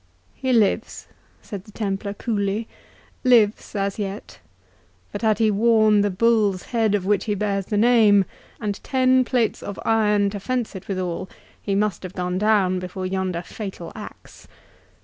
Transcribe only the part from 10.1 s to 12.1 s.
to fence it withal, he must